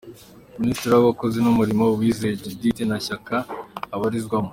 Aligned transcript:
Minisitiri 0.61 0.91
w’Abakozi 0.95 1.37
n’Umurimo, 1.41 1.83
Uwizeye 1.85 2.39
Judith 2.41 2.79
Nta 2.87 2.97
shyaka 3.05 3.35
abarizwamo. 3.95 4.49